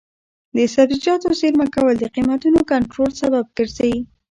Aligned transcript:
د 0.55 0.57
سبزیجاتو 0.75 1.29
زېرمه 1.39 1.67
کول 1.75 1.95
د 1.99 2.05
قیمتونو 2.15 2.59
کنټرول 2.71 3.11
سبب 3.21 3.45
ګرځي. 3.57 3.95